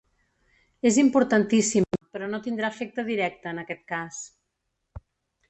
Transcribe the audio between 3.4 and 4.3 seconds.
en aquest cas.